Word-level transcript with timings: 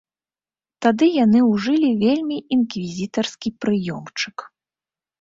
Тады 0.85 1.09
яны 1.25 1.39
ўжылі 1.51 1.89
вельмі 2.05 2.37
інквізітарскі 2.59 3.49
прыёмчык. 3.63 4.37